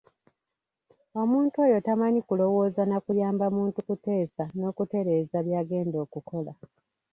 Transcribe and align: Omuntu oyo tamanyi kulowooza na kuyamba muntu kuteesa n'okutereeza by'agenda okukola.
Omuntu 1.21 1.55
oyo 1.65 1.77
tamanyi 1.87 2.21
kulowooza 2.27 2.81
na 2.87 2.97
kuyamba 3.05 3.45
muntu 3.55 3.79
kuteesa 3.87 4.43
n'okutereeza 4.59 5.37
by'agenda 5.47 5.97
okukola. 6.05 6.51